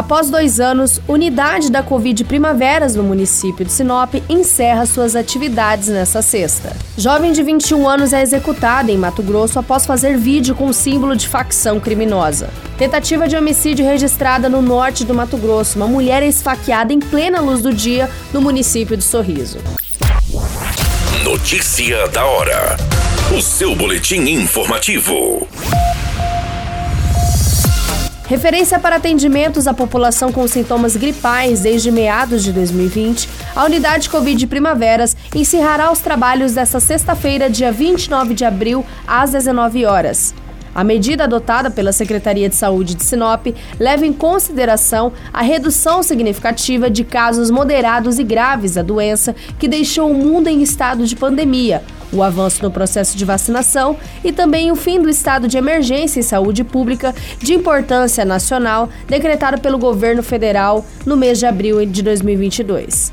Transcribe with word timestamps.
Após 0.00 0.30
dois 0.30 0.60
anos, 0.60 0.98
unidade 1.06 1.70
da 1.70 1.82
Covid 1.82 2.24
Primaveras 2.24 2.96
no 2.96 3.02
município 3.02 3.66
de 3.66 3.70
Sinop 3.70 4.14
encerra 4.30 4.86
suas 4.86 5.14
atividades 5.14 5.88
nesta 5.88 6.22
sexta. 6.22 6.74
Jovem 6.96 7.32
de 7.32 7.42
21 7.42 7.86
anos 7.86 8.14
é 8.14 8.22
executada 8.22 8.90
em 8.90 8.96
Mato 8.96 9.22
Grosso 9.22 9.58
após 9.58 9.84
fazer 9.84 10.16
vídeo 10.16 10.54
com 10.54 10.72
símbolo 10.72 11.14
de 11.14 11.28
facção 11.28 11.78
criminosa. 11.78 12.48
Tentativa 12.78 13.28
de 13.28 13.36
homicídio 13.36 13.84
registrada 13.84 14.48
no 14.48 14.62
norte 14.62 15.04
do 15.04 15.12
Mato 15.12 15.36
Grosso. 15.36 15.76
Uma 15.76 15.86
mulher 15.86 16.22
é 16.22 16.28
esfaqueada 16.28 16.94
em 16.94 16.98
plena 16.98 17.38
luz 17.38 17.60
do 17.60 17.70
dia 17.70 18.08
no 18.32 18.40
município 18.40 18.96
de 18.96 19.04
Sorriso. 19.04 19.58
Notícia 21.22 22.08
da 22.08 22.24
hora. 22.24 22.78
O 23.36 23.42
seu 23.42 23.76
boletim 23.76 24.22
informativo. 24.30 25.46
Referência 28.30 28.78
para 28.78 28.94
atendimentos 28.94 29.66
à 29.66 29.74
população 29.74 30.30
com 30.30 30.46
sintomas 30.46 30.94
gripais 30.94 31.62
desde 31.62 31.90
meados 31.90 32.44
de 32.44 32.52
2020, 32.52 33.28
a 33.56 33.64
unidade 33.64 34.08
Covid 34.08 34.46
Primaveras 34.46 35.16
encerrará 35.34 35.90
os 35.90 35.98
trabalhos 35.98 36.52
desta 36.52 36.78
sexta-feira, 36.78 37.50
dia 37.50 37.72
29 37.72 38.32
de 38.32 38.44
abril, 38.44 38.86
às 39.04 39.32
19 39.32 39.84
horas. 39.84 40.32
A 40.72 40.84
medida 40.84 41.24
adotada 41.24 41.72
pela 41.72 41.90
Secretaria 41.90 42.48
de 42.48 42.54
Saúde 42.54 42.94
de 42.94 43.02
Sinop 43.02 43.48
leva 43.80 44.06
em 44.06 44.12
consideração 44.12 45.12
a 45.32 45.42
redução 45.42 46.00
significativa 46.00 46.88
de 46.88 47.02
casos 47.02 47.50
moderados 47.50 48.20
e 48.20 48.22
graves 48.22 48.74
da 48.74 48.82
doença 48.82 49.34
que 49.58 49.66
deixou 49.66 50.08
o 50.08 50.14
mundo 50.14 50.46
em 50.46 50.62
estado 50.62 51.04
de 51.04 51.16
pandemia, 51.16 51.82
o 52.12 52.22
avanço 52.22 52.62
no 52.62 52.70
processo 52.70 53.16
de 53.16 53.24
vacinação 53.24 53.96
e 54.24 54.32
também 54.32 54.70
o 54.70 54.76
fim 54.76 55.00
do 55.00 55.08
estado 55.08 55.46
de 55.46 55.56
emergência 55.56 56.20
em 56.20 56.22
saúde 56.22 56.64
pública 56.64 57.14
de 57.38 57.54
importância 57.54 58.24
nacional 58.24 58.88
decretado 59.08 59.60
pelo 59.60 59.78
governo 59.78 60.22
federal 60.22 60.84
no 61.06 61.16
mês 61.16 61.38
de 61.38 61.46
abril 61.46 61.84
de 61.86 62.02
2022. 62.02 63.12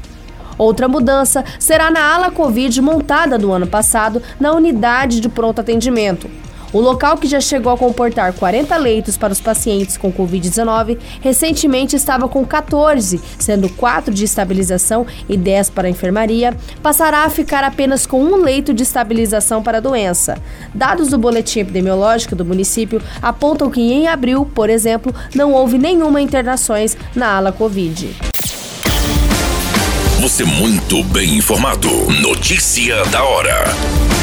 Outra 0.58 0.88
mudança 0.88 1.46
será 1.60 1.92
na 1.92 2.02
ala 2.02 2.32
Covid 2.32 2.82
montada 2.82 3.38
no 3.38 3.52
ano 3.52 3.68
passado 3.68 4.22
na 4.40 4.54
unidade 4.54 5.20
de 5.20 5.30
pronto 5.30 5.62
atendimento. 5.62 6.28
O 6.74 6.82
local 6.82 7.18
que 7.18 7.28
já 7.28 7.40
chegou 7.40 7.72
a 7.72 7.78
comportar 7.78 8.34
40 8.34 8.76
leitos 8.78 9.16
para 9.16 9.32
os 9.32 9.40
pacientes 9.40 9.96
com 9.96 10.12
Covid-19 10.12 10.98
recentemente 11.22 11.96
estava 11.96 12.28
com 12.28 12.46
14, 12.46 13.22
sendo 13.40 13.70
4 13.70 14.14
de 14.14 14.26
estabilização 14.26 15.06
e 15.30 15.38
10 15.38 15.70
para 15.70 15.88
a 15.88 15.90
enfermaria, 15.90 16.56
passará 16.84 17.24
a 17.24 17.30
ficar 17.30 17.64
apenas 17.64 18.06
com 18.06 18.22
um 18.22 18.36
leito 18.36 18.74
de 18.74 18.84
estabilização 18.84 19.64
para 19.64 19.78
a 19.78 19.82
doença. 19.82 20.38
Dados 20.74 21.08
do 21.08 21.18
boletim 21.18 21.62
epidemiológico 21.62 22.36
do 22.36 22.44
município 22.44 23.02
apontam 23.22 23.72
que 23.72 23.82
em 23.82 24.08
abril, 24.08 24.46
por 24.46 24.70
exemplo, 24.70 25.16
não 25.34 25.54
houve 25.54 25.78
nenhuma 25.78 26.22
internações 26.22 26.98
na 27.16 27.38
ala 27.38 27.52
Covid. 27.52 28.14
Você 30.20 30.44
muito 30.44 31.04
bem 31.06 31.36
informado. 31.38 31.90
Notícia 32.22 33.06
da 33.06 33.24
hora 33.24 34.17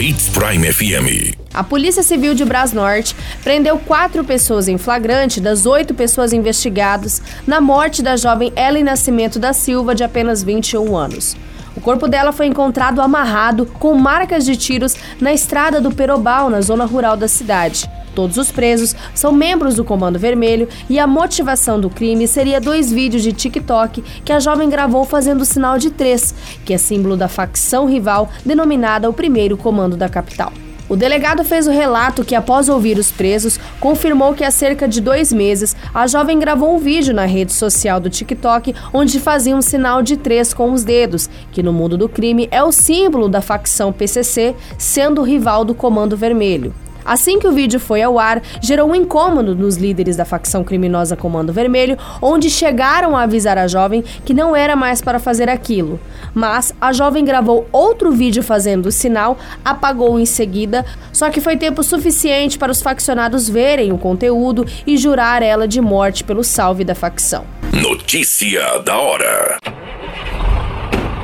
Hits 0.00 0.28
Prime 0.28 0.72
FM. 0.72 1.36
A 1.52 1.64
Polícia 1.64 2.04
Civil 2.04 2.32
de 2.32 2.44
Brasnorte 2.44 3.16
prendeu 3.42 3.76
quatro 3.80 4.22
pessoas 4.22 4.68
em 4.68 4.78
flagrante 4.78 5.40
das 5.40 5.66
oito 5.66 5.92
pessoas 5.92 6.32
investigadas 6.32 7.20
na 7.44 7.60
morte 7.60 8.00
da 8.00 8.16
jovem 8.16 8.52
Ellen 8.54 8.84
Nascimento 8.84 9.40
da 9.40 9.52
Silva, 9.52 9.96
de 9.96 10.04
apenas 10.04 10.40
21 10.40 10.96
anos. 10.96 11.36
O 11.76 11.80
corpo 11.80 12.06
dela 12.06 12.30
foi 12.30 12.46
encontrado 12.46 13.00
amarrado 13.00 13.66
com 13.66 13.92
marcas 13.94 14.44
de 14.44 14.56
tiros 14.56 14.94
na 15.20 15.32
estrada 15.32 15.80
do 15.80 15.90
Perobal, 15.90 16.48
na 16.48 16.60
zona 16.60 16.84
rural 16.84 17.16
da 17.16 17.26
cidade. 17.26 17.90
Todos 18.18 18.36
os 18.36 18.50
presos 18.50 18.96
são 19.14 19.30
membros 19.30 19.76
do 19.76 19.84
Comando 19.84 20.18
Vermelho 20.18 20.68
e 20.90 20.98
a 20.98 21.06
motivação 21.06 21.78
do 21.78 21.88
crime 21.88 22.26
seria 22.26 22.60
dois 22.60 22.90
vídeos 22.90 23.22
de 23.22 23.32
TikTok 23.32 24.02
que 24.24 24.32
a 24.32 24.40
jovem 24.40 24.68
gravou 24.68 25.04
fazendo 25.04 25.42
o 25.42 25.44
sinal 25.44 25.78
de 25.78 25.88
três, 25.88 26.34
que 26.64 26.74
é 26.74 26.78
símbolo 26.78 27.16
da 27.16 27.28
facção 27.28 27.86
rival 27.86 28.28
denominada 28.44 29.08
o 29.08 29.12
Primeiro 29.12 29.56
Comando 29.56 29.96
da 29.96 30.08
capital. 30.08 30.52
O 30.88 30.96
delegado 30.96 31.44
fez 31.44 31.68
o 31.68 31.70
relato 31.70 32.24
que, 32.24 32.34
após 32.34 32.68
ouvir 32.68 32.98
os 32.98 33.12
presos, 33.12 33.60
confirmou 33.78 34.34
que 34.34 34.42
há 34.42 34.50
cerca 34.50 34.88
de 34.88 35.00
dois 35.00 35.32
meses 35.32 35.76
a 35.94 36.08
jovem 36.08 36.40
gravou 36.40 36.74
um 36.74 36.80
vídeo 36.80 37.14
na 37.14 37.24
rede 37.24 37.52
social 37.52 38.00
do 38.00 38.10
TikTok 38.10 38.74
onde 38.92 39.20
fazia 39.20 39.54
um 39.54 39.62
sinal 39.62 40.02
de 40.02 40.16
três 40.16 40.52
com 40.52 40.72
os 40.72 40.82
dedos, 40.82 41.30
que 41.52 41.62
no 41.62 41.72
mundo 41.72 41.96
do 41.96 42.08
crime 42.08 42.48
é 42.50 42.64
o 42.64 42.72
símbolo 42.72 43.28
da 43.28 43.40
facção 43.40 43.92
PCC, 43.92 44.56
sendo 44.76 45.22
rival 45.22 45.64
do 45.64 45.72
Comando 45.72 46.16
Vermelho. 46.16 46.74
Assim 47.08 47.38
que 47.38 47.48
o 47.48 47.52
vídeo 47.52 47.80
foi 47.80 48.02
ao 48.02 48.18
ar, 48.18 48.42
gerou 48.60 48.90
um 48.90 48.94
incômodo 48.94 49.54
nos 49.54 49.78
líderes 49.78 50.14
da 50.14 50.26
facção 50.26 50.62
criminosa 50.62 51.16
Comando 51.16 51.54
Vermelho, 51.54 51.96
onde 52.20 52.50
chegaram 52.50 53.16
a 53.16 53.22
avisar 53.22 53.56
a 53.56 53.66
jovem 53.66 54.04
que 54.26 54.34
não 54.34 54.54
era 54.54 54.76
mais 54.76 55.00
para 55.00 55.18
fazer 55.18 55.48
aquilo. 55.48 55.98
Mas 56.34 56.74
a 56.78 56.92
jovem 56.92 57.24
gravou 57.24 57.66
outro 57.72 58.12
vídeo 58.12 58.42
fazendo 58.42 58.86
o 58.86 58.92
sinal, 58.92 59.38
apagou 59.64 60.20
em 60.20 60.26
seguida, 60.26 60.84
só 61.10 61.30
que 61.30 61.40
foi 61.40 61.56
tempo 61.56 61.82
suficiente 61.82 62.58
para 62.58 62.70
os 62.70 62.82
faccionados 62.82 63.48
verem 63.48 63.90
o 63.90 63.96
conteúdo 63.96 64.66
e 64.86 64.98
jurar 64.98 65.42
ela 65.42 65.66
de 65.66 65.80
morte 65.80 66.22
pelo 66.22 66.44
salve 66.44 66.84
da 66.84 66.94
facção. 66.94 67.46
Notícia 67.72 68.80
da 68.84 68.98
hora. 68.98 69.77